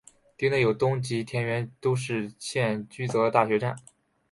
[0.35, 3.75] 町内有东急田园都市线驹泽大学站。